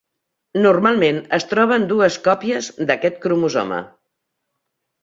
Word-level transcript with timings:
Normalment 0.61 1.19
es 1.37 1.45
troben 1.53 1.85
dues 1.93 2.19
còpies 2.29 2.71
d'aquest 2.89 3.21
cromosoma. 3.27 3.81